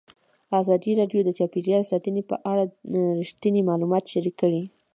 [0.61, 2.63] ازادي راډیو د چاپیریال ساتنه په اړه
[3.21, 4.63] رښتیني معلومات شریک کړي.